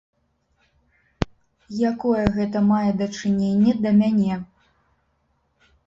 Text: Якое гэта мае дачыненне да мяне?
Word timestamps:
Якое 1.91 2.23
гэта 2.39 2.57
мае 2.73 2.91
дачыненне 3.05 3.71
да 3.87 3.97
мяне? 4.03 4.33